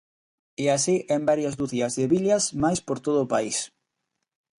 [0.63, 3.57] E así en varias ducias de vilas máis por todo o país.